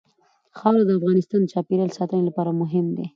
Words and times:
خاوره 0.57 0.83
د 0.87 0.91
افغانستان 0.99 1.39
د 1.43 1.47
چاپیریال 1.53 1.89
ساتنې 1.97 2.23
لپاره 2.29 2.51
مهم 2.61 2.85
دي. 2.97 3.05